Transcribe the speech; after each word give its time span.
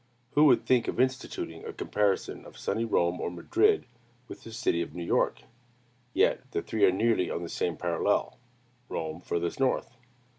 Who 0.31 0.45
would 0.45 0.65
think 0.65 0.87
of 0.87 0.99
instituting 0.99 1.63
a 1.63 1.71
comparison 1.73 2.43
of 2.43 2.57
sunny 2.57 2.85
Rome 2.85 3.21
or 3.21 3.29
Madrid 3.29 3.85
with 4.27 4.43
the 4.43 4.51
city 4.51 4.81
of 4.81 4.95
New 4.95 5.03
York? 5.03 5.41
Yet 6.11 6.41
the 6.49 6.63
three 6.63 6.85
are 6.85 6.91
nearly 6.91 7.29
on 7.29 7.43
the 7.43 7.49
same 7.49 7.77
parallel: 7.77 8.39
Rome 8.89 9.21
furthest 9.21 9.59
north. 9.59 9.95